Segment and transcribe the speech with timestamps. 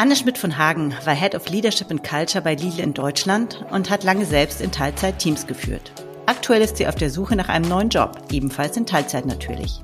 [0.00, 3.90] Anne Schmidt von Hagen war Head of Leadership and Culture bei Lidl in Deutschland und
[3.90, 5.90] hat lange selbst in Teilzeit Teams geführt.
[6.26, 9.82] Aktuell ist sie auf der Suche nach einem neuen Job, ebenfalls in Teilzeit natürlich.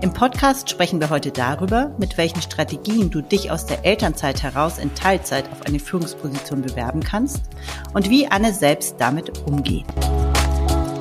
[0.00, 4.78] Im Podcast sprechen wir heute darüber, mit welchen Strategien du dich aus der Elternzeit heraus
[4.78, 7.42] in Teilzeit auf eine Führungsposition bewerben kannst
[7.92, 9.84] und wie Anne selbst damit umgeht.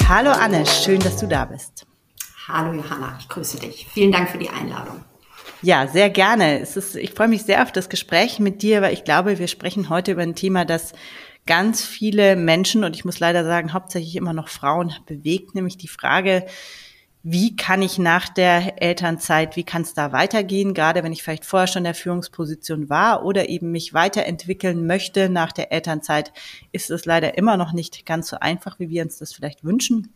[0.10, 1.88] Hallo Anne, schön, dass du da bist.
[2.50, 3.88] Hallo Johanna, ich grüße dich.
[3.94, 5.06] Vielen Dank für die Einladung.
[5.66, 6.60] Ja, sehr gerne.
[6.60, 9.48] Es ist, ich freue mich sehr auf das Gespräch mit dir, weil ich glaube, wir
[9.48, 10.94] sprechen heute über ein Thema, das
[11.48, 15.88] ganz viele Menschen und ich muss leider sagen, hauptsächlich immer noch Frauen bewegt, nämlich die
[15.88, 16.46] Frage,
[17.24, 21.46] wie kann ich nach der Elternzeit, wie kann es da weitergehen, gerade wenn ich vielleicht
[21.46, 26.32] vorher schon in der Führungsposition war oder eben mich weiterentwickeln möchte nach der Elternzeit,
[26.74, 30.14] ist es leider immer noch nicht ganz so einfach, wie wir uns das vielleicht wünschen.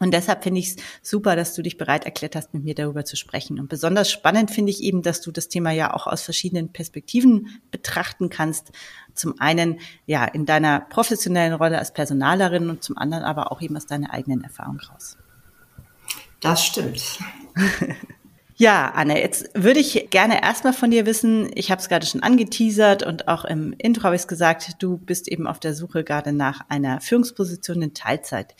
[0.00, 3.04] Und deshalb finde ich es super, dass du dich bereit erklärt hast, mit mir darüber
[3.04, 3.60] zu sprechen.
[3.60, 7.60] Und besonders spannend finde ich eben, dass du das Thema ja auch aus verschiedenen Perspektiven
[7.70, 8.72] betrachten kannst.
[9.14, 13.76] Zum einen ja in deiner professionellen Rolle als Personalerin und zum anderen aber auch eben
[13.76, 15.18] aus deiner eigenen Erfahrung raus.
[16.40, 17.18] Das stimmt.
[18.60, 22.22] Ja, Anne, jetzt würde ich gerne erstmal von dir wissen, ich habe es gerade schon
[22.22, 26.04] angeteasert und auch im Intro habe ich es gesagt, du bist eben auf der Suche
[26.04, 28.54] gerade nach einer Führungsposition in Teilzeit.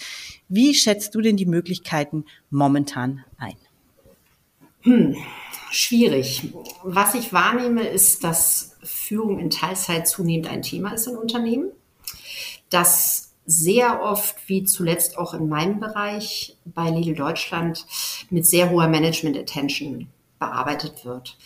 [0.48, 3.56] Wie schätzt du denn die Möglichkeiten momentan ein?
[4.84, 5.18] Hm,
[5.70, 6.54] schwierig.
[6.82, 11.72] Was ich wahrnehme, ist, dass Führung in Teilzeit zunehmend ein Thema ist in Unternehmen.
[12.70, 17.84] Dass sehr oft, wie zuletzt auch in meinem Bereich bei Lidl Deutschland,
[18.30, 20.06] mit sehr hoher Management Attention
[20.38, 21.36] bearbeitet wird.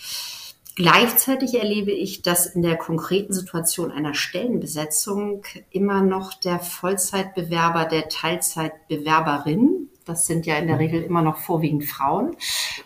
[0.76, 8.08] Gleichzeitig erlebe ich, dass in der konkreten Situation einer Stellenbesetzung immer noch der Vollzeitbewerber, der
[8.08, 12.36] Teilzeitbewerberin, das sind ja in der Regel immer noch vorwiegend Frauen,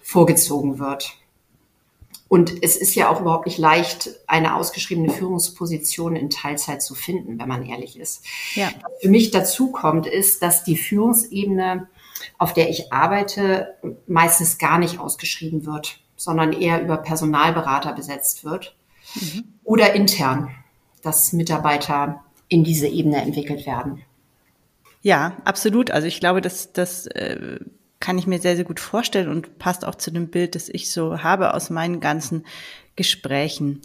[0.02, 1.17] vorgezogen wird.
[2.28, 7.38] Und es ist ja auch überhaupt nicht leicht, eine ausgeschriebene Führungsposition in Teilzeit zu finden,
[7.38, 8.24] wenn man ehrlich ist.
[8.54, 8.70] Ja.
[8.82, 11.88] Was für mich dazu kommt, ist, dass die Führungsebene,
[12.36, 18.76] auf der ich arbeite, meistens gar nicht ausgeschrieben wird, sondern eher über Personalberater besetzt wird
[19.14, 19.44] mhm.
[19.64, 20.50] oder intern,
[21.02, 24.02] dass Mitarbeiter in diese Ebene entwickelt werden.
[25.00, 25.90] Ja, absolut.
[25.90, 27.60] Also ich glaube, dass das äh,
[28.00, 30.90] kann ich mir sehr, sehr gut vorstellen und passt auch zu dem Bild, das ich
[30.90, 32.46] so habe aus meinen ganzen
[32.96, 33.82] Gesprächen.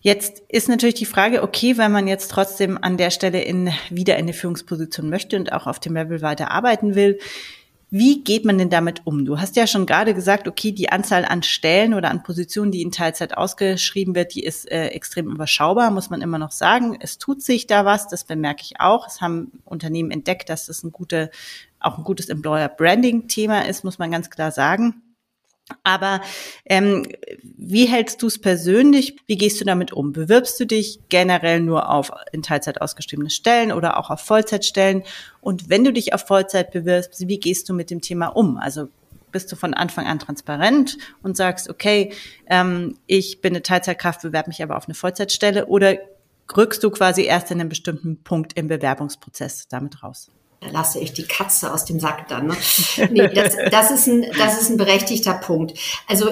[0.00, 4.16] Jetzt ist natürlich die Frage, okay, wenn man jetzt trotzdem an der Stelle in, wieder
[4.16, 7.18] in eine Führungsposition möchte und auch auf dem Level weiter arbeiten will,
[7.96, 9.24] wie geht man denn damit um?
[9.24, 12.82] Du hast ja schon gerade gesagt, okay, die Anzahl an Stellen oder an Positionen, die
[12.82, 16.98] in Teilzeit ausgeschrieben wird, die ist äh, extrem überschaubar, muss man immer noch sagen.
[16.98, 19.06] Es tut sich da was, das bemerke ich auch.
[19.06, 21.30] Es haben Unternehmen entdeckt, dass das ein gute,
[21.84, 25.02] auch ein gutes Employer Branding Thema ist, muss man ganz klar sagen.
[25.82, 26.20] Aber
[26.66, 27.06] ähm,
[27.42, 29.16] wie hältst du es persönlich?
[29.26, 30.12] Wie gehst du damit um?
[30.12, 35.04] Bewirbst du dich generell nur auf in Teilzeit ausgeschriebene Stellen oder auch auf Vollzeitstellen?
[35.40, 38.58] Und wenn du dich auf Vollzeit bewirbst, wie gehst du mit dem Thema um?
[38.58, 38.88] Also
[39.32, 42.12] bist du von Anfang an transparent und sagst, okay,
[42.46, 45.96] ähm, ich bin eine Teilzeitkraft, bewerbe mich aber auf eine Vollzeitstelle oder
[46.54, 50.30] rückst du quasi erst in einem bestimmten Punkt im Bewerbungsprozess damit raus?
[50.64, 52.46] Da lasse ich die Katze aus dem Sack dann.
[52.46, 52.56] Ne?
[53.10, 55.78] Nee, das, das, ist ein, das ist ein berechtigter Punkt.
[56.08, 56.30] Also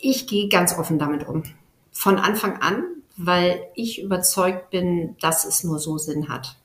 [0.00, 1.44] ich gehe ganz offen damit um.
[1.92, 2.84] Von Anfang an,
[3.16, 6.56] weil ich überzeugt bin, dass es nur so Sinn hat.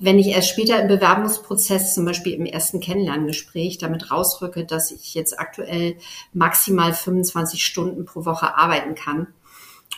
[0.00, 5.14] Wenn ich erst später im Bewerbungsprozess, zum Beispiel im ersten Kennenlerngespräch, damit rausrücke, dass ich
[5.14, 5.96] jetzt aktuell
[6.32, 9.26] maximal 25 Stunden pro Woche arbeiten kann,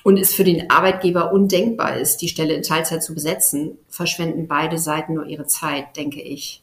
[0.03, 4.79] und es für den Arbeitgeber undenkbar ist, die Stelle in Teilzeit zu besetzen, verschwenden beide
[4.79, 6.63] Seiten nur ihre Zeit, denke ich.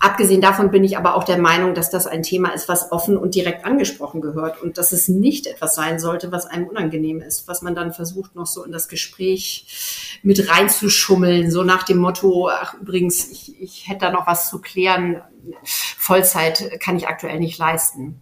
[0.00, 3.16] Abgesehen davon bin ich aber auch der Meinung, dass das ein Thema ist, was offen
[3.16, 7.46] und direkt angesprochen gehört und dass es nicht etwas sein sollte, was einem unangenehm ist,
[7.46, 12.48] was man dann versucht, noch so in das Gespräch mit reinzuschummeln, so nach dem Motto,
[12.48, 15.22] ach übrigens, ich, ich hätte da noch was zu klären,
[15.64, 18.20] Vollzeit kann ich aktuell nicht leisten.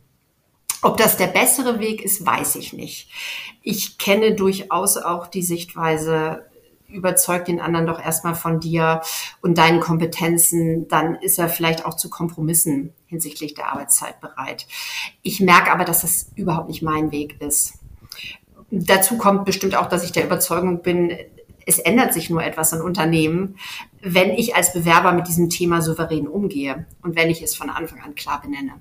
[0.82, 3.10] Ob das der bessere Weg ist, weiß ich nicht.
[3.62, 6.46] Ich kenne durchaus auch die Sichtweise,
[6.88, 9.02] überzeug den anderen doch erstmal von dir
[9.42, 14.66] und deinen Kompetenzen, dann ist er vielleicht auch zu Kompromissen hinsichtlich der Arbeitszeit bereit.
[15.22, 17.74] Ich merke aber, dass das überhaupt nicht mein Weg ist.
[18.70, 21.16] Dazu kommt bestimmt auch, dass ich der Überzeugung bin,
[21.66, 23.56] es ändert sich nur etwas an Unternehmen,
[24.00, 28.00] wenn ich als Bewerber mit diesem Thema souverän umgehe und wenn ich es von Anfang
[28.00, 28.72] an klar benenne.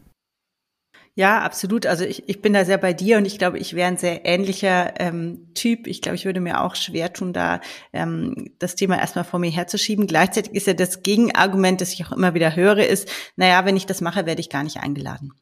[1.18, 1.88] Ja, absolut.
[1.88, 4.24] Also ich, ich bin da sehr bei dir und ich glaube, ich wäre ein sehr
[4.24, 5.88] ähnlicher ähm, Typ.
[5.88, 7.60] Ich glaube, ich würde mir auch schwer tun, da
[7.92, 10.06] ähm, das Thema erstmal vor mir herzuschieben.
[10.06, 13.88] Gleichzeitig ist ja das Gegenargument, das ich auch immer wieder höre, ist, naja, wenn ich
[13.88, 15.34] das mache, werde ich gar nicht eingeladen.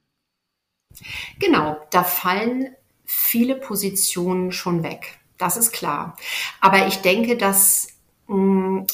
[1.40, 2.70] Genau, da fallen
[3.04, 5.20] viele Positionen schon weg.
[5.38, 6.16] Das ist klar.
[6.62, 7.90] Aber ich denke, dass
[8.28, 8.88] mh, mm,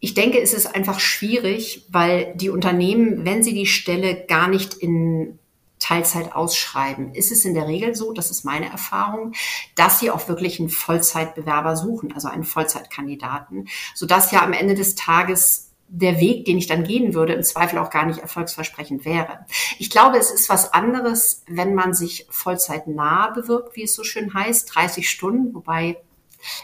[0.00, 4.74] ich denke, es ist einfach schwierig, weil die Unternehmen, wenn sie die Stelle gar nicht
[4.74, 5.38] in
[5.84, 9.32] Teilzeit ausschreiben, ist es in der Regel so, das ist meine Erfahrung,
[9.74, 14.94] dass sie auch wirklich einen Vollzeitbewerber suchen, also einen Vollzeitkandidaten, sodass ja am Ende des
[14.94, 19.44] Tages der Weg, den ich dann gehen würde, im Zweifel auch gar nicht erfolgsversprechend wäre.
[19.78, 24.32] Ich glaube, es ist was anderes, wenn man sich vollzeitnah bewirbt, wie es so schön
[24.32, 25.98] heißt, 30 Stunden, wobei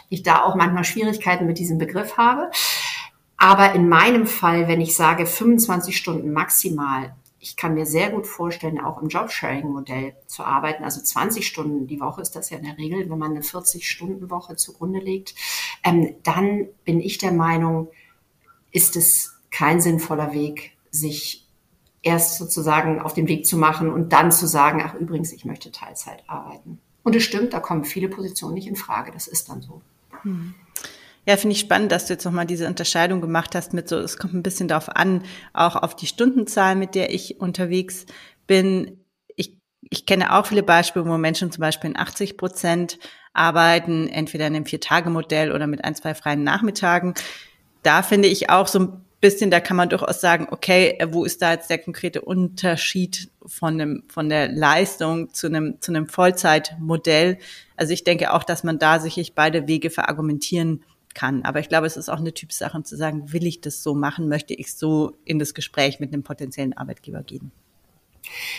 [0.09, 2.49] ich da auch manchmal Schwierigkeiten mit diesem Begriff habe.
[3.37, 8.27] Aber in meinem Fall, wenn ich sage 25 Stunden maximal, ich kann mir sehr gut
[8.27, 10.83] vorstellen, auch im Jobsharing-Modell zu arbeiten.
[10.83, 14.55] Also 20 Stunden die Woche ist das ja in der Regel, wenn man eine 40-Stunden-Woche
[14.57, 15.33] zugrunde legt.
[15.83, 17.89] Ähm, dann bin ich der Meinung,
[18.71, 21.47] ist es kein sinnvoller Weg, sich
[22.03, 25.71] erst sozusagen auf den Weg zu machen und dann zu sagen, ach übrigens, ich möchte
[25.71, 26.79] Teilzeit arbeiten.
[27.01, 29.11] Und es stimmt, da kommen viele Positionen nicht in Frage.
[29.11, 29.81] Das ist dann so.
[30.21, 30.53] Hm.
[31.27, 34.17] Ja, finde ich spannend, dass du jetzt nochmal diese Unterscheidung gemacht hast mit so, es
[34.17, 35.23] kommt ein bisschen darauf an,
[35.53, 38.07] auch auf die Stundenzahl, mit der ich unterwegs
[38.47, 39.05] bin.
[39.35, 39.57] Ich,
[39.89, 42.97] ich kenne auch viele Beispiele, wo Menschen zum Beispiel in 80 Prozent
[43.33, 47.13] arbeiten, entweder in einem Vier-Tage-Modell oder mit ein, zwei freien Nachmittagen.
[47.83, 51.43] Da finde ich auch so ein bisschen, da kann man durchaus sagen, okay, wo ist
[51.43, 57.37] da jetzt der konkrete Unterschied von dem, von der Leistung zu einem, zu einem Vollzeitmodell?
[57.75, 60.83] Also ich denke auch, dass man da sicherlich beide Wege verargumentieren
[61.13, 61.43] kann.
[61.43, 64.27] Aber ich glaube, es ist auch eine Typsache zu sagen, will ich das so machen,
[64.27, 67.51] möchte ich so in das Gespräch mit einem potenziellen Arbeitgeber gehen.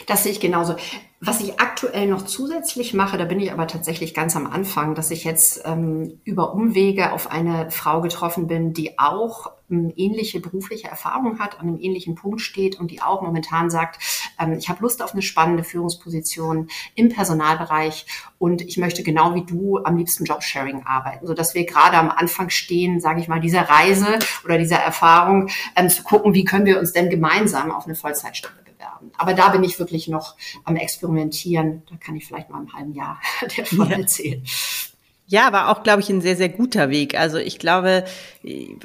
[0.06, 0.76] Das sehe ich genauso.
[1.24, 5.12] Was ich aktuell noch zusätzlich mache, da bin ich aber tatsächlich ganz am Anfang, dass
[5.12, 10.88] ich jetzt ähm, über Umwege auf eine Frau getroffen bin, die auch ähm, ähnliche berufliche
[10.88, 14.00] Erfahrung hat, an einem ähnlichen Punkt steht und die auch momentan sagt,
[14.40, 18.04] ähm, ich habe Lust auf eine spannende Führungsposition im Personalbereich
[18.38, 22.50] und ich möchte genau wie du am liebsten Jobsharing arbeiten, sodass wir gerade am Anfang
[22.50, 26.80] stehen, sage ich mal, dieser Reise oder dieser Erfahrung ähm, zu gucken, wie können wir
[26.80, 29.12] uns denn gemeinsam auf eine Vollzeitstelle bewerben.
[29.16, 31.11] Aber da bin ich wirklich noch am Experimentieren.
[31.14, 33.20] Da kann ich vielleicht mal im halben Jahr
[33.56, 33.96] davon ja.
[33.98, 34.42] erzählen.
[35.26, 37.18] Ja, war auch, glaube ich, ein sehr, sehr guter Weg.
[37.18, 38.04] Also ich glaube,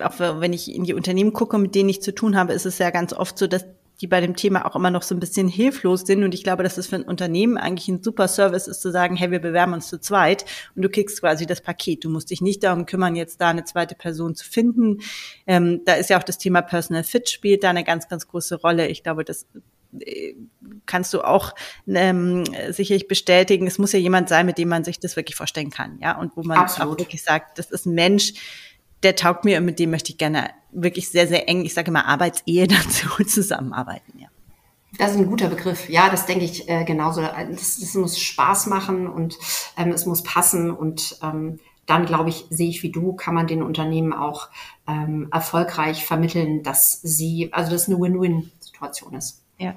[0.01, 2.77] auch wenn ich in die Unternehmen gucke, mit denen ich zu tun habe, ist es
[2.77, 3.65] ja ganz oft so, dass
[4.01, 6.23] die bei dem Thema auch immer noch so ein bisschen hilflos sind.
[6.23, 9.15] Und ich glaube, dass es für ein Unternehmen eigentlich ein super Service ist, zu sagen,
[9.15, 10.45] hey, wir bewerben uns zu zweit
[10.75, 12.05] und du kriegst quasi das Paket.
[12.05, 14.99] Du musst dich nicht darum kümmern, jetzt da eine zweite Person zu finden.
[15.47, 18.55] Ähm, da ist ja auch das Thema Personal Fit spielt da eine ganz, ganz große
[18.61, 18.87] Rolle.
[18.87, 19.47] Ich glaube, das
[20.85, 21.53] kannst du auch
[21.87, 25.69] ähm, sicherlich bestätigen, es muss ja jemand sein, mit dem man sich das wirklich vorstellen
[25.69, 26.93] kann, ja, und wo man Absolut.
[26.93, 28.33] auch wirklich sagt, das ist ein Mensch,
[29.03, 31.89] der taugt mir und mit dem möchte ich gerne wirklich sehr, sehr eng, ich sage
[31.89, 34.27] immer Arbeitsehe dazu zusammenarbeiten, ja.
[34.97, 35.89] Das ist ein guter Begriff.
[35.89, 37.21] Ja, das denke ich äh, genauso.
[37.21, 39.37] Das, das muss Spaß machen und
[39.77, 43.47] ähm, es muss passen und ähm, dann glaube ich, sehe ich wie du, kann man
[43.47, 44.49] den Unternehmen auch
[44.87, 49.43] ähm, erfolgreich vermitteln, dass sie, also dass eine Win-Win-Situation ist.
[49.57, 49.75] Ja.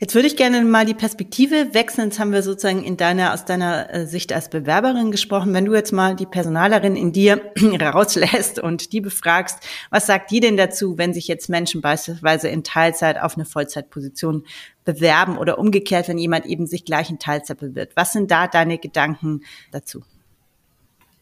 [0.00, 2.10] Jetzt würde ich gerne mal die Perspektive wechseln.
[2.10, 5.52] Jetzt haben wir sozusagen in deiner, aus deiner äh, Sicht als Bewerberin gesprochen.
[5.52, 7.50] Wenn du jetzt mal die Personalerin in dir
[7.80, 9.58] rauslässt und die befragst,
[9.90, 14.44] was sagt die denn dazu, wenn sich jetzt Menschen beispielsweise in Teilzeit auf eine Vollzeitposition
[14.84, 17.96] bewerben oder umgekehrt, wenn jemand eben sich gleich in Teilzeit bewirbt?
[17.96, 19.40] Was sind da deine Gedanken
[19.72, 20.04] dazu?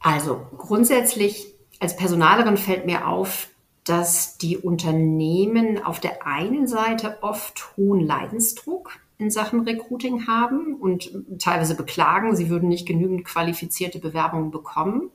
[0.01, 1.47] Also grundsätzlich
[1.81, 3.49] als Personalerin fällt mir auf,
[3.87, 11.11] dass die Unternehmen auf der einen Seite oft hohen Leidensdruck in Sachen Recruiting haben und
[11.39, 15.11] teilweise beklagen, sie würden nicht genügend qualifizierte Bewerbungen bekommen.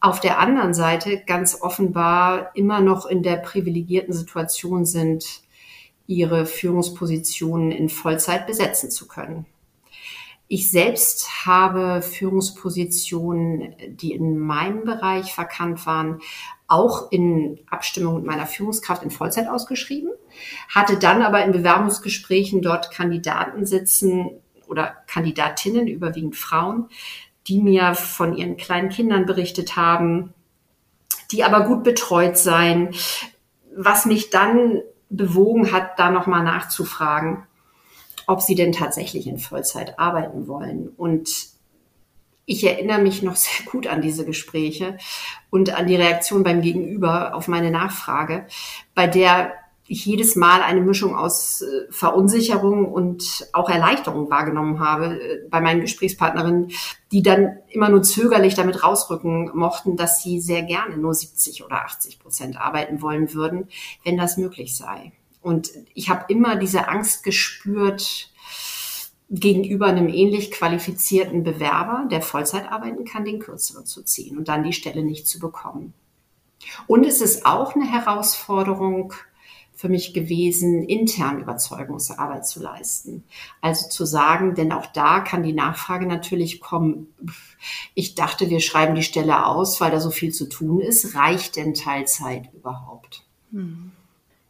[0.00, 5.42] Auf der anderen Seite ganz offenbar immer noch in der privilegierten Situation sind,
[6.06, 9.46] ihre Führungspositionen in Vollzeit besetzen zu können.
[10.48, 16.20] Ich selbst habe Führungspositionen, die in meinem Bereich verkannt waren,
[16.68, 20.10] auch in Abstimmung mit meiner Führungskraft in Vollzeit ausgeschrieben,
[20.68, 24.30] hatte dann aber in Bewerbungsgesprächen dort Kandidaten sitzen
[24.66, 26.88] oder Kandidatinnen, überwiegend Frauen,
[27.46, 30.34] die mir von ihren kleinen Kindern berichtet haben,
[31.30, 32.94] die aber gut betreut seien,
[33.76, 37.44] was mich dann bewogen hat, da nochmal nachzufragen,
[38.26, 40.88] ob sie denn tatsächlich in Vollzeit arbeiten wollen.
[40.88, 41.55] Und
[42.46, 44.96] ich erinnere mich noch sehr gut an diese Gespräche
[45.50, 48.46] und an die Reaktion beim Gegenüber auf meine Nachfrage,
[48.94, 49.52] bei der
[49.88, 55.60] ich jedes Mal eine Mischung aus äh, Verunsicherung und auch Erleichterung wahrgenommen habe äh, bei
[55.60, 56.72] meinen Gesprächspartnerinnen,
[57.12, 61.84] die dann immer nur zögerlich damit rausrücken mochten, dass sie sehr gerne nur 70 oder
[61.84, 63.68] 80 Prozent arbeiten wollen würden,
[64.02, 65.12] wenn das möglich sei.
[65.40, 68.30] Und ich habe immer diese Angst gespürt,
[69.28, 74.62] gegenüber einem ähnlich qualifizierten Bewerber, der Vollzeit arbeiten kann, den kürzeren zu ziehen und dann
[74.62, 75.94] die Stelle nicht zu bekommen.
[76.86, 79.12] Und es ist auch eine Herausforderung
[79.74, 83.24] für mich gewesen, intern Überzeugungsarbeit zu leisten.
[83.60, 87.08] Also zu sagen, denn auch da kann die Nachfrage natürlich kommen.
[87.94, 91.14] Ich dachte, wir schreiben die Stelle aus, weil da so viel zu tun ist.
[91.14, 93.24] Reicht denn Teilzeit überhaupt?
[93.52, 93.92] Hm.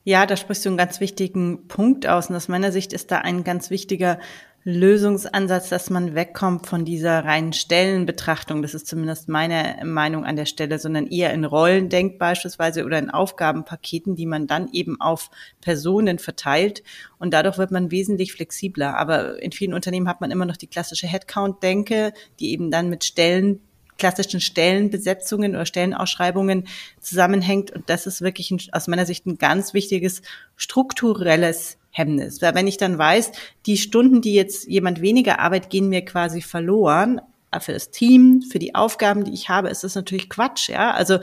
[0.05, 2.31] Ja, da sprichst du einen ganz wichtigen Punkt aus.
[2.31, 4.21] Und aus meiner Sicht ist da ein ganz wichtiger
[4.69, 8.63] Lösungsansatz, dass man wegkommt von dieser reinen Stellenbetrachtung.
[8.63, 12.99] Das ist zumindest meine Meinung an der Stelle, sondern eher in Rollen denkt beispielsweise oder
[12.99, 15.31] in Aufgabenpaketen, die man dann eben auf
[15.61, 16.83] Personen verteilt.
[17.21, 18.97] Und dadurch wird man wesentlich flexibler.
[18.97, 23.05] Aber in vielen Unternehmen hat man immer noch die klassische Headcount-Denke, die eben dann mit
[23.05, 23.61] Stellen
[23.99, 26.67] klassischen Stellenbesetzungen oder Stellenausschreibungen
[26.99, 27.71] zusammenhängt.
[27.71, 30.23] Und das ist wirklich ein, aus meiner Sicht ein ganz wichtiges
[30.57, 32.43] strukturelles Hemmnis.
[32.43, 33.33] Weil wenn ich dann weiß,
[33.65, 37.21] die Stunden, die jetzt jemand weniger arbeitet, gehen mir quasi verloren,
[37.61, 40.91] für das Team, für die Aufgaben, die ich habe, ist das natürlich Quatsch, ja.
[40.91, 41.21] Also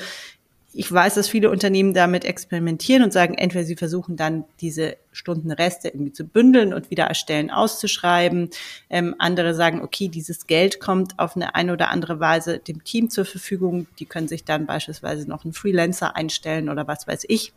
[0.75, 5.89] ich weiß, dass viele Unternehmen damit experimentieren und sagen, entweder sie versuchen dann diese Stundenreste
[5.89, 8.49] irgendwie zu bündeln und wieder als Stellen auszuschreiben.
[8.89, 13.11] Ähm, andere sagen, okay, dieses Geld kommt auf eine eine oder andere Weise dem Team
[13.11, 13.85] zur Verfügung.
[13.99, 17.53] Die können sich dann beispielsweise noch einen Freelancer einstellen oder was weiß ich.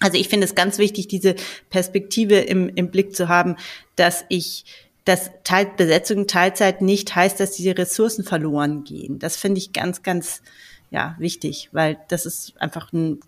[0.00, 1.34] Also ich finde es ganz wichtig, diese
[1.70, 3.56] Perspektive im, im Blick zu haben,
[3.96, 4.64] dass ich
[5.04, 9.18] dass Teil, Besetzung Teilzeit nicht heißt, dass diese Ressourcen verloren gehen.
[9.18, 10.40] Das finde ich ganz, ganz
[10.90, 13.20] ja, wichtig, weil das ist einfach ein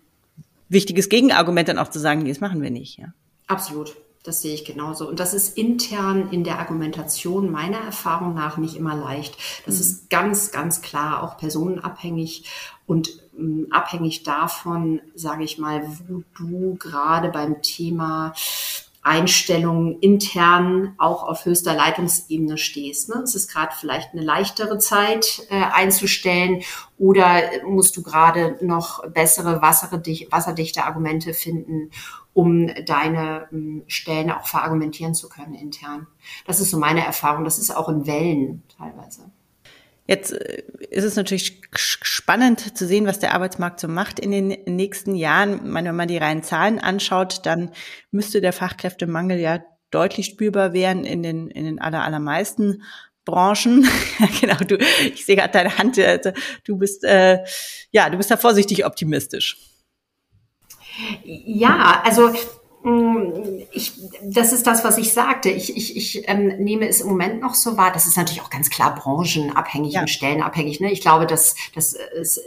[0.69, 2.97] wichtiges Gegenargument, dann auch zu sagen, nee, das machen wir nicht.
[2.97, 3.13] Ja.
[3.45, 3.95] Absolut.
[4.27, 5.07] Das sehe ich genauso.
[5.07, 9.37] Und das ist intern in der Argumentation meiner Erfahrung nach nicht immer leicht.
[9.65, 9.81] Das mhm.
[9.81, 12.43] ist ganz, ganz klar auch personenabhängig
[12.85, 18.33] und ähm, abhängig davon, sage ich mal, wo du gerade beim Thema
[19.07, 23.09] Einstellungen intern auch auf höchster Leitungsebene stehst.
[23.09, 23.21] Ne?
[23.23, 26.63] Es ist gerade vielleicht eine leichtere Zeit äh, einzustellen
[26.97, 31.91] oder musst du gerade noch bessere wasserdichte Argumente finden,
[32.33, 36.07] um deine ähm, Stellen auch verargumentieren zu können intern.
[36.45, 37.43] Das ist so meine Erfahrung.
[37.43, 39.31] Das ist auch in Wellen teilweise.
[40.07, 44.47] Jetzt äh, ist es natürlich spannend zu sehen, was der Arbeitsmarkt so macht in den
[44.65, 45.73] nächsten Jahren.
[45.73, 47.71] Wenn man die reinen Zahlen anschaut, dann
[48.11, 52.83] müsste der Fachkräftemangel ja deutlich spürbar werden in den, in den aller, allermeisten
[53.25, 53.87] Branchen.
[54.41, 54.77] genau, du,
[55.13, 56.31] ich sehe gerade deine Hand, also
[56.63, 57.43] du bist, äh,
[57.91, 59.57] ja, du bist da vorsichtig optimistisch.
[61.23, 62.33] Ja, also
[63.71, 63.93] ich,
[64.23, 65.49] das ist das, was ich sagte.
[65.49, 67.91] Ich, ich, ich ähm, nehme es im Moment noch so wahr.
[67.91, 70.01] Das ist natürlich auch ganz klar branchenabhängig ja.
[70.01, 70.79] und stellenabhängig.
[70.79, 70.91] Ne?
[70.91, 72.39] Ich glaube, dass, dass es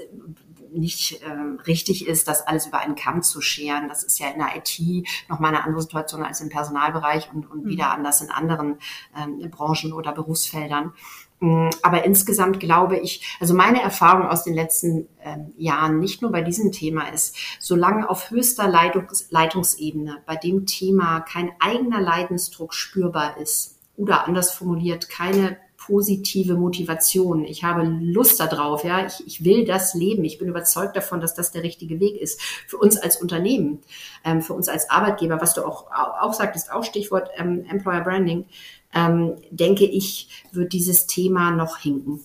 [0.73, 3.89] nicht ähm, richtig ist, das alles über einen Kamm zu scheren.
[3.89, 4.81] Das ist ja in der IT
[5.29, 7.69] nochmal eine andere Situation als im Personalbereich und, und mhm.
[7.69, 8.79] wieder anders in anderen
[9.17, 10.93] ähm, Branchen oder Berufsfeldern.
[11.41, 16.31] Mm, aber insgesamt glaube ich, also meine Erfahrung aus den letzten ähm, Jahren, nicht nur
[16.31, 22.75] bei diesem Thema ist, solange auf höchster Leitungs Leitungsebene bei dem Thema kein eigener Leidensdruck
[22.75, 27.45] spürbar ist oder anders formuliert, keine positive Motivation.
[27.45, 29.07] Ich habe Lust darauf, ja.
[29.07, 30.25] Ich, ich will das leben.
[30.25, 32.41] Ich bin überzeugt davon, dass das der richtige Weg ist.
[32.43, 33.81] Für uns als Unternehmen,
[34.25, 38.45] ähm, für uns als Arbeitgeber, was du auch, auch sagtest, auch Stichwort ähm, Employer Branding
[38.95, 42.21] ähm, denke ich, wird dieses Thema noch hinken.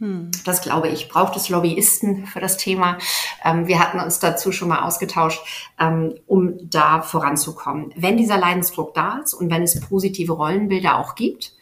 [0.00, 0.30] Hm.
[0.46, 1.08] Das glaube ich.
[1.08, 2.96] Braucht es Lobbyisten für das Thema?
[3.44, 5.40] Ähm, wir hatten uns dazu schon mal ausgetauscht,
[5.78, 7.92] ähm, um da voranzukommen.
[7.96, 11.52] Wenn dieser Leidensdruck da ist und wenn es positive Rollenbilder auch gibt,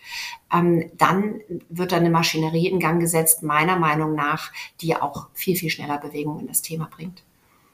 [0.53, 5.57] ähm, dann wird da eine Maschinerie in Gang gesetzt, meiner Meinung nach, die auch viel,
[5.57, 7.25] viel schneller Bewegung in das Thema bringt.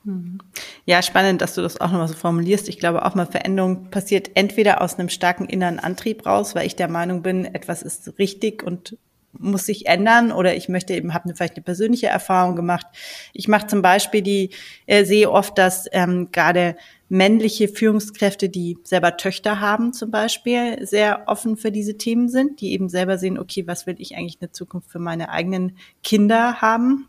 [0.05, 0.39] Mhm.
[0.85, 2.69] Ja, spannend, dass du das auch nochmal so formulierst.
[2.69, 6.77] Ich glaube auch mal, Veränderung passiert entweder aus einem starken inneren Antrieb raus, weil ich
[6.77, 8.99] der Meinung bin, etwas ist richtig und
[9.37, 12.87] muss sich ändern oder ich möchte eben, habe vielleicht eine persönliche Erfahrung gemacht.
[13.33, 14.51] Ich mache zum Beispiel die,
[14.87, 16.77] äh, sehe oft, dass ähm, gerade
[17.09, 22.73] männliche Führungskräfte, die selber Töchter haben zum Beispiel, sehr offen für diese Themen sind, die
[22.73, 26.61] eben selber sehen, okay, was will ich eigentlich in der Zukunft für meine eigenen Kinder
[26.61, 27.09] haben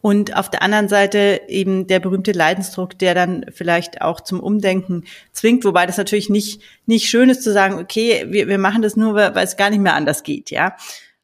[0.00, 5.04] und auf der anderen Seite eben der berühmte Leidensdruck, der dann vielleicht auch zum Umdenken
[5.32, 8.96] zwingt, wobei das natürlich nicht, nicht schön ist zu sagen, okay, wir, wir machen das
[8.96, 10.76] nur, weil es gar nicht mehr anders geht, ja.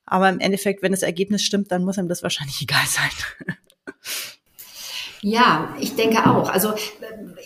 [0.04, 3.10] Aber im Endeffekt, wenn das Ergebnis stimmt, dann muss einem das wahrscheinlich egal sein.
[5.20, 6.48] Ja, ich denke auch.
[6.48, 6.74] Also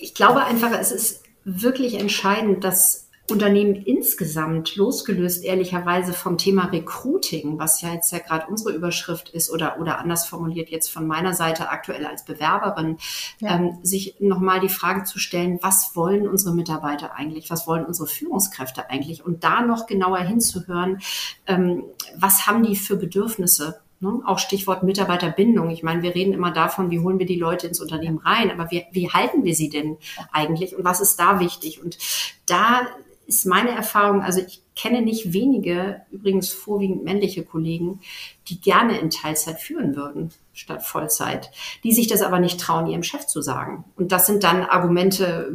[0.01, 7.59] ich glaube einfach, es ist wirklich entscheidend, dass Unternehmen insgesamt, losgelöst ehrlicherweise vom Thema Recruiting,
[7.59, 11.35] was ja jetzt ja gerade unsere Überschrift ist oder, oder anders formuliert jetzt von meiner
[11.35, 12.99] Seite aktuell als Bewerberin,
[13.41, 13.57] ja.
[13.57, 18.07] ähm, sich nochmal die Frage zu stellen, was wollen unsere Mitarbeiter eigentlich, was wollen unsere
[18.07, 21.01] Führungskräfte eigentlich und da noch genauer hinzuhören,
[21.47, 21.85] ähm,
[22.17, 24.21] was haben die für Bedürfnisse Ne?
[24.27, 25.71] Auch Stichwort Mitarbeiterbindung.
[25.71, 28.71] Ich meine, wir reden immer davon, wie holen wir die Leute ins Unternehmen rein, aber
[28.71, 29.97] wie, wie halten wir sie denn
[30.33, 31.83] eigentlich und was ist da wichtig?
[31.83, 31.97] Und
[32.45, 32.83] da
[33.27, 38.01] ist meine Erfahrung, also ich kenne nicht wenige, übrigens vorwiegend männliche Kollegen,
[38.49, 41.51] die gerne in Teilzeit führen würden statt Vollzeit,
[41.85, 43.85] die sich das aber nicht trauen, ihrem Chef zu sagen.
[43.97, 45.53] Und das sind dann Argumente,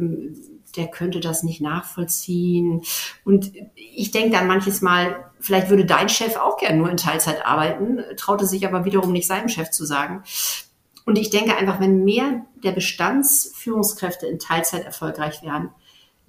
[0.76, 2.82] der könnte das nicht nachvollziehen.
[3.24, 7.44] Und ich denke dann manches Mal, vielleicht würde dein Chef auch gerne nur in Teilzeit
[7.44, 10.22] arbeiten, traute sich aber wiederum nicht seinem Chef zu sagen.
[11.04, 15.70] Und ich denke einfach, wenn mehr der Bestandsführungskräfte in Teilzeit erfolgreich wären,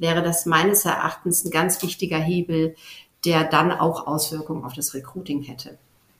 [0.04, 2.76] wäre das meines Erachtens ein ganz wichtiger Hebel,
[3.24, 5.78] der dann auch Auswirkungen auf das Recruiting hätte.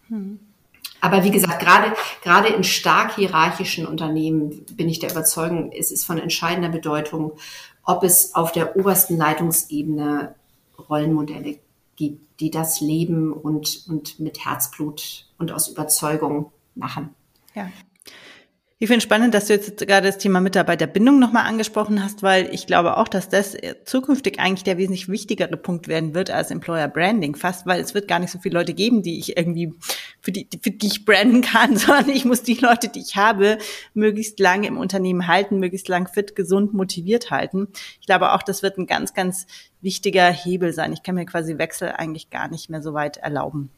[0.08, 0.40] Hm.
[1.02, 6.06] Aber wie gesagt, gerade, gerade in stark hierarchischen Unternehmen bin ich der Überzeugung, es ist
[6.06, 7.34] von entscheidender Bedeutung,
[7.84, 10.34] ob es auf der obersten Leitungsebene
[10.90, 11.58] Rollenmodelle
[11.98, 17.14] gibt, die das leben und, und mit Herzblut und aus Überzeugung machen.
[17.54, 17.70] Ja.
[18.80, 22.68] Ich finde spannend, dass du jetzt gerade das Thema Mitarbeiterbindung nochmal angesprochen hast, weil ich
[22.68, 27.36] glaube auch, dass das zukünftig eigentlich der wesentlich wichtigere Punkt werden wird als Employer Branding
[27.36, 29.74] fast, weil es wird gar nicht so viele Leute geben, die ich irgendwie,
[30.20, 33.58] für die, für die ich branden kann, sondern ich muss die Leute, die ich habe,
[33.94, 37.68] möglichst lange im Unternehmen halten, möglichst lang fit, gesund, motiviert halten.
[38.02, 39.46] Ich glaube auch, das wird ein ganz, ganz
[39.82, 40.94] wichtiger Hebel sein.
[40.94, 43.70] Ich kann mir quasi Wechsel eigentlich gar nicht mehr so weit erlauben.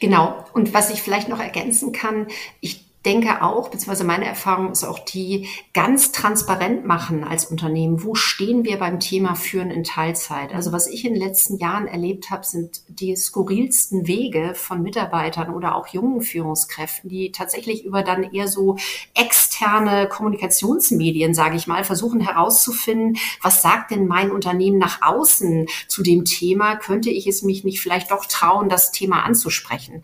[0.00, 0.44] Genau.
[0.52, 2.26] Und was ich vielleicht noch ergänzen kann,
[2.60, 8.02] ich denke auch, beziehungsweise meine Erfahrung ist auch die, ganz transparent machen als Unternehmen.
[8.02, 10.52] Wo stehen wir beim Thema Führen in Teilzeit?
[10.52, 15.54] Also was ich in den letzten Jahren erlebt habe, sind die skurrilsten Wege von Mitarbeitern
[15.54, 18.76] oder auch jungen Führungskräften, die tatsächlich über dann eher so
[19.14, 26.02] externe Kommunikationsmedien, sage ich mal, versuchen herauszufinden, was sagt denn mein Unternehmen nach außen zu
[26.02, 26.74] dem Thema?
[26.74, 30.02] Könnte ich es mich nicht vielleicht doch trauen, das Thema anzusprechen?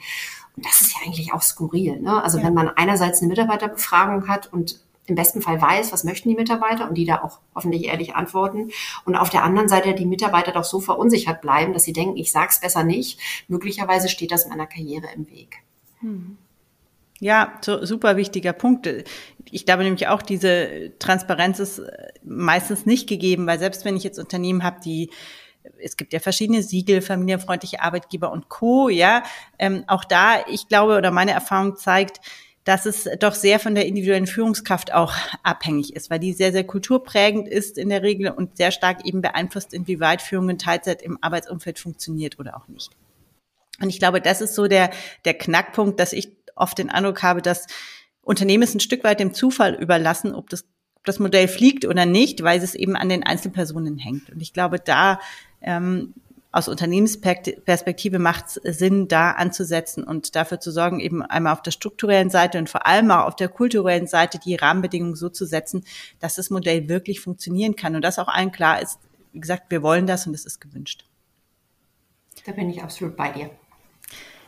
[0.56, 2.00] Und das ist ja eigentlich auch skurril.
[2.00, 2.22] Ne?
[2.22, 2.44] Also ja.
[2.44, 6.88] wenn man einerseits eine Mitarbeiterbefragung hat und im besten Fall weiß, was möchten die Mitarbeiter
[6.88, 8.70] und die da auch hoffentlich ehrlich antworten.
[9.04, 12.30] Und auf der anderen Seite die Mitarbeiter doch so verunsichert bleiben, dass sie denken, ich
[12.30, 13.18] sag's besser nicht.
[13.48, 15.58] Möglicherweise steht das meiner Karriere im Weg.
[16.00, 16.38] Hm.
[17.18, 18.88] Ja, so, super wichtiger Punkt.
[19.50, 21.80] Ich glaube nämlich auch, diese Transparenz ist
[22.24, 25.10] meistens nicht gegeben, weil selbst wenn ich jetzt Unternehmen habe, die
[25.82, 28.88] es gibt ja verschiedene Siegel, familienfreundliche Arbeitgeber und Co.
[28.88, 29.22] Ja,
[29.58, 32.20] ähm, auch da, ich glaube oder meine Erfahrung zeigt,
[32.64, 36.64] dass es doch sehr von der individuellen Führungskraft auch abhängig ist, weil die sehr, sehr
[36.64, 41.18] kulturprägend ist in der Regel und sehr stark eben beeinflusst, inwieweit Führung in Teilzeit im
[41.20, 42.90] Arbeitsumfeld funktioniert oder auch nicht.
[43.80, 44.90] Und ich glaube, das ist so der,
[45.24, 47.66] der Knackpunkt, dass ich oft den Eindruck habe, dass
[48.20, 52.06] Unternehmen es ein Stück weit dem Zufall überlassen, ob das, ob das Modell fliegt oder
[52.06, 54.30] nicht, weil es eben an den Einzelpersonen hängt.
[54.30, 55.18] Und ich glaube, da
[55.62, 56.14] ähm,
[56.52, 61.70] aus Unternehmensperspektive macht es Sinn, da anzusetzen und dafür zu sorgen, eben einmal auf der
[61.70, 65.84] strukturellen Seite und vor allem auch auf der kulturellen Seite die Rahmenbedingungen so zu setzen,
[66.20, 68.98] dass das Modell wirklich funktionieren kann und dass auch allen klar ist,
[69.32, 71.06] wie gesagt, wir wollen das und es ist gewünscht.
[72.44, 73.50] Da bin ich absolut bei dir.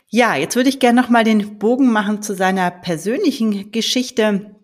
[0.07, 4.55] Ja, jetzt würde ich gerne noch mal den Bogen machen zu seiner persönlichen Geschichte.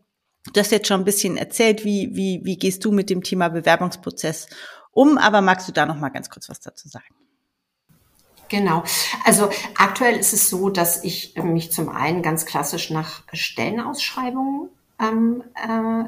[0.53, 3.49] Du hast jetzt schon ein bisschen erzählt, wie, wie, wie gehst du mit dem Thema
[3.49, 4.47] Bewerbungsprozess
[4.91, 5.17] um.
[5.17, 7.15] Aber magst du da noch mal ganz kurz was dazu sagen?
[8.49, 8.83] Genau.
[9.23, 15.43] Also aktuell ist es so, dass ich mich zum einen ganz klassisch nach Stellenausschreibungen ähm,
[15.55, 16.03] äh,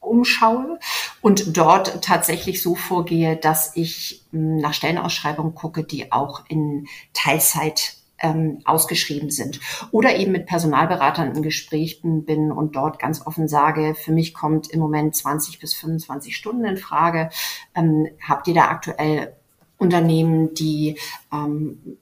[0.00, 0.78] umschaue
[1.20, 7.96] und dort tatsächlich so vorgehe, dass ich hm, nach Stellenausschreibungen gucke, die auch in Teilzeit
[8.18, 9.60] ähm, ausgeschrieben sind.
[9.90, 14.68] Oder eben mit Personalberatern im Gespräch bin und dort ganz offen sage, für mich kommt
[14.68, 17.30] im Moment 20 bis 25 Stunden in Frage.
[17.74, 19.34] Ähm, habt ihr da aktuell
[19.78, 20.98] Unternehmen, die
[21.32, 21.98] ähm,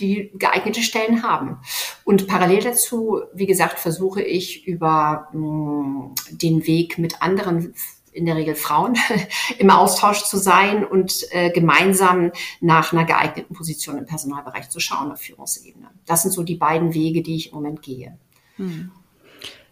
[0.00, 1.58] die geeignete Stellen haben.
[2.04, 7.74] Und parallel dazu, wie gesagt, versuche ich über mh, mm, den Weg mit anderen
[8.12, 8.96] in der Regel Frauen,
[9.58, 15.12] im Austausch zu sein und äh, gemeinsam nach einer geeigneten Position im Personalbereich zu schauen
[15.12, 15.88] auf Führungsebene.
[16.06, 18.16] Das sind so die beiden Wege, die ich im Moment gehe.
[18.56, 18.90] Hm.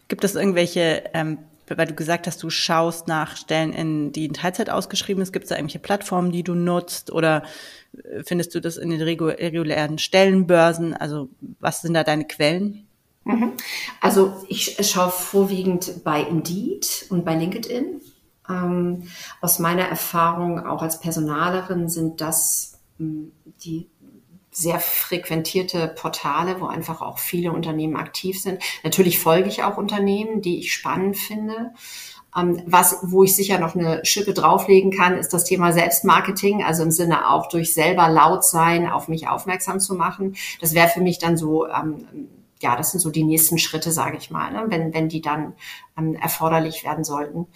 [0.09, 4.33] Gibt es irgendwelche, ähm, weil du gesagt hast, du schaust nach Stellen, in, die in
[4.33, 7.43] Teilzeit ausgeschrieben ist, gibt es da irgendwelche Plattformen, die du nutzt oder
[7.93, 10.95] äh, findest du das in den regulären Stellenbörsen?
[10.95, 11.29] Also
[11.61, 12.87] was sind da deine Quellen?
[13.25, 13.53] Mhm.
[14.01, 18.01] Also ich schaue vorwiegend bei Indeed und bei LinkedIn
[18.49, 19.09] Ähm,
[19.41, 23.33] aus meiner Erfahrung auch als Personalerin sind das ähm,
[23.65, 23.89] die
[24.51, 28.61] sehr frequentierte Portale, wo einfach auch viele Unternehmen aktiv sind.
[28.83, 31.73] Natürlich folge ich auch Unternehmen, die ich spannend finde.
[32.37, 36.83] Ähm, was, wo ich sicher noch eine Schippe drauflegen kann, ist das Thema Selbstmarketing, also
[36.83, 40.35] im Sinne auch durch selber laut sein, auf mich aufmerksam zu machen.
[40.61, 42.07] Das wäre für mich dann so ähm,
[42.61, 44.65] ja, das sind so die nächsten Schritte, sage ich mal, ne?
[44.69, 45.55] wenn, wenn die dann
[45.97, 47.47] ähm, erforderlich werden sollten.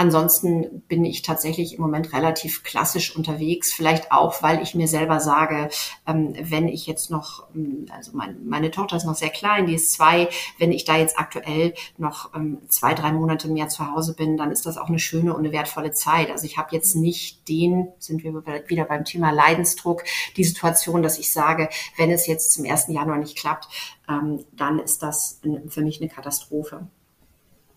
[0.00, 5.20] Ansonsten bin ich tatsächlich im Moment relativ klassisch unterwegs, vielleicht auch, weil ich mir selber
[5.20, 5.68] sage,
[6.06, 9.74] ähm, wenn ich jetzt noch, ähm, also mein, meine Tochter ist noch sehr klein, die
[9.74, 14.14] ist zwei, wenn ich da jetzt aktuell noch ähm, zwei, drei Monate mehr zu Hause
[14.14, 16.30] bin, dann ist das auch eine schöne und eine wertvolle Zeit.
[16.30, 18.32] Also ich habe jetzt nicht den, sind wir
[18.68, 20.04] wieder beim Thema Leidensdruck,
[20.38, 22.86] die Situation, dass ich sage, wenn es jetzt zum 1.
[22.88, 23.68] Januar nicht klappt,
[24.06, 26.88] dann ist das für mich eine Katastrophe.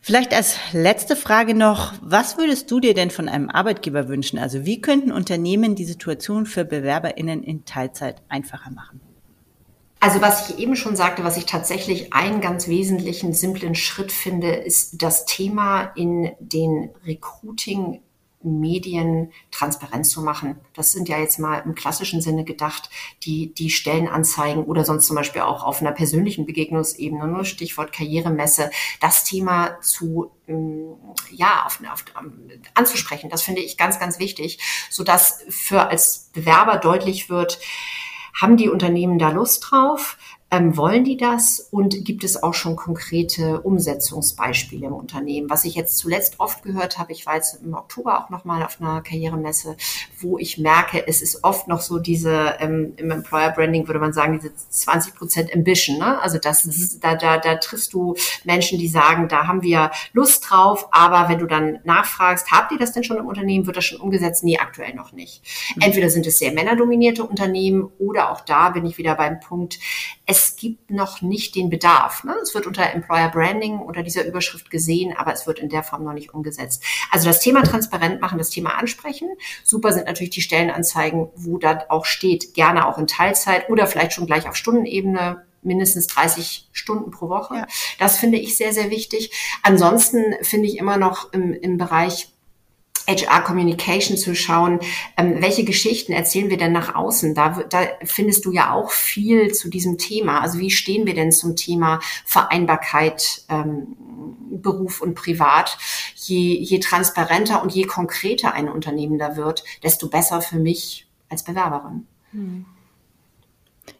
[0.05, 4.37] Vielleicht als letzte Frage noch, was würdest du dir denn von einem Arbeitgeber wünschen?
[4.37, 8.99] Also wie könnten Unternehmen die Situation für Bewerberinnen in Teilzeit einfacher machen?
[10.01, 14.51] Also was ich eben schon sagte, was ich tatsächlich einen ganz wesentlichen, simplen Schritt finde,
[14.51, 18.01] ist das Thema in den Recruiting
[18.43, 20.59] Medien transparent zu machen.
[20.73, 22.89] Das sind ja jetzt mal im klassischen Sinne gedacht,
[23.23, 28.69] die, die Stellenanzeigen oder sonst zum Beispiel auch auf einer persönlichen Begegnungsebene, nur Stichwort Karrieremesse,
[28.99, 30.95] das Thema zu, ähm,
[31.31, 32.05] ja, auf, auf,
[32.73, 33.29] anzusprechen.
[33.29, 37.59] Das finde ich ganz, ganz wichtig, so dass für als Bewerber deutlich wird,
[38.39, 40.17] haben die Unternehmen da Lust drauf?
[40.53, 45.49] Ähm, wollen die das und gibt es auch schon konkrete Umsetzungsbeispiele im Unternehmen?
[45.49, 48.79] Was ich jetzt zuletzt oft gehört habe, ich war jetzt im Oktober auch nochmal auf
[48.79, 49.75] einer Karrieremesse,
[50.19, 54.13] wo ich merke, es ist oft noch so diese, ähm, im Employer Branding würde man
[54.13, 55.97] sagen, diese 20 Prozent Ambition.
[55.97, 56.21] Ne?
[56.21, 56.99] Also das ist, mhm.
[57.01, 61.39] da, da, da triffst du Menschen, die sagen, da haben wir Lust drauf, aber wenn
[61.39, 64.43] du dann nachfragst, habt ihr das denn schon im Unternehmen, wird das schon umgesetzt?
[64.43, 65.41] Nee, aktuell noch nicht.
[65.75, 65.81] Mhm.
[65.81, 69.79] Entweder sind es sehr männerdominierte Unternehmen oder auch da bin ich wieder beim Punkt,
[70.27, 72.23] es gibt noch nicht den Bedarf.
[72.23, 72.35] Ne?
[72.41, 76.03] Es wird unter Employer Branding unter dieser Überschrift gesehen, aber es wird in der Form
[76.03, 76.83] noch nicht umgesetzt.
[77.11, 79.29] Also das Thema transparent machen, das Thema ansprechen.
[79.63, 84.13] Super sind natürlich die Stellenanzeigen, wo da auch steht, gerne auch in Teilzeit oder vielleicht
[84.13, 87.55] schon gleich auf Stundenebene mindestens 30 Stunden pro Woche.
[87.55, 87.67] Ja.
[87.99, 89.31] Das finde ich sehr, sehr wichtig.
[89.63, 92.32] Ansonsten finde ich immer noch im, im Bereich
[93.07, 94.79] HR Communication zu schauen,
[95.17, 97.35] ähm, welche Geschichten erzählen wir denn nach außen?
[97.35, 100.41] Da, da findest du ja auch viel zu diesem Thema.
[100.41, 103.95] Also wie stehen wir denn zum Thema Vereinbarkeit, ähm,
[104.51, 105.77] Beruf und Privat?
[106.15, 111.43] Je, je transparenter und je konkreter ein Unternehmen da wird, desto besser für mich als
[111.43, 112.07] Bewerberin.
[112.31, 112.65] Hm.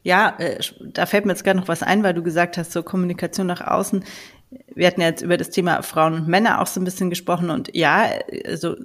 [0.04, 2.84] Ja, äh, da fällt mir jetzt gerade noch was ein, weil du gesagt hast, so
[2.84, 4.04] Kommunikation nach außen
[4.74, 7.76] wir hatten jetzt über das Thema Frauen und Männer auch so ein bisschen gesprochen und
[7.76, 8.08] ja,
[8.46, 8.76] also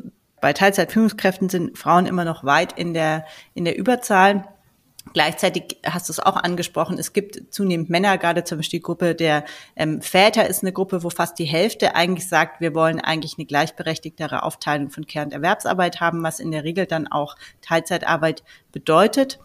[0.40, 4.44] bei Teilzeitführungskräften sind Frauen immer noch weit in der, in der Überzahl.
[5.14, 9.14] Gleichzeitig hast du es auch angesprochen, es gibt zunehmend Männer, gerade zum Beispiel die Gruppe
[9.14, 13.37] der ähm, Väter ist eine Gruppe, wo fast die Hälfte eigentlich sagt, wir wollen eigentlich
[13.38, 18.42] eine gleichberechtigtere Aufteilung von Care- und Erwerbsarbeit haben, was in der Regel dann auch Teilzeitarbeit
[18.70, 19.38] bedeutet.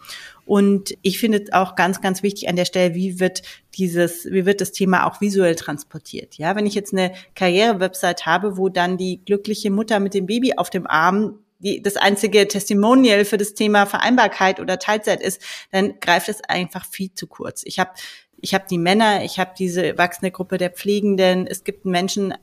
[0.44, 3.42] Und ich finde es auch ganz, ganz wichtig an der Stelle, wie wird
[3.74, 6.36] dieses, wie wird das Thema auch visuell transportiert?
[6.36, 10.54] Ja, wenn ich jetzt eine Karriere-Website habe, wo dann die glückliche Mutter mit dem Baby
[10.56, 15.40] auf dem Arm die, das einzige Testimonial für das Thema Vereinbarkeit oder Teilzeit ist,
[15.72, 17.62] dann greift es einfach viel zu kurz.
[17.64, 17.92] Ich habe
[18.40, 22.34] ich hab die Männer, ich habe diese wachsende Gruppe der Pflegenden, es gibt Menschen,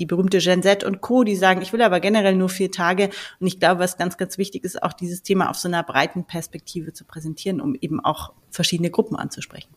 [0.00, 3.10] die berühmte Gen Z und Co., die sagen, ich will aber generell nur vier Tage.
[3.38, 6.24] Und ich glaube, was ganz, ganz wichtig ist, auch dieses Thema auf so einer breiten
[6.24, 9.68] Perspektive zu präsentieren, um eben auch verschiedene Gruppen anzusprechen.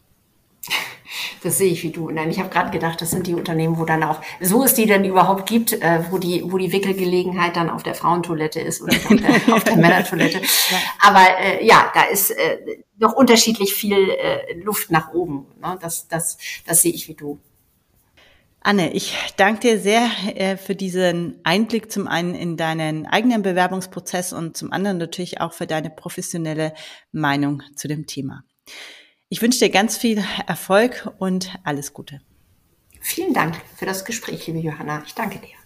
[1.44, 2.10] Das sehe ich wie du.
[2.10, 4.86] Nein, ich habe gerade gedacht, das sind die Unternehmen, wo dann auch, so es die
[4.86, 8.96] denn überhaupt gibt, äh, wo die, wo die Wickelgelegenheit dann auf der Frauentoilette ist oder
[8.96, 10.42] auf der, auf der Männertoilette.
[11.02, 12.58] Aber äh, ja, da ist äh,
[12.98, 15.48] noch unterschiedlich viel äh, Luft nach oben.
[15.62, 15.78] Ne?
[15.82, 17.40] Das, das, das sehe ich wie du.
[18.66, 24.32] Anne, ich danke dir sehr äh, für diesen Einblick zum einen in deinen eigenen Bewerbungsprozess
[24.32, 26.74] und zum anderen natürlich auch für deine professionelle
[27.12, 28.46] Meinung zu dem Thema.
[29.28, 32.22] Ich wünsche dir ganz viel Erfolg und alles Gute.
[33.02, 35.04] Vielen Dank für das Gespräch, liebe Johanna.
[35.06, 35.58] Ich danke dir.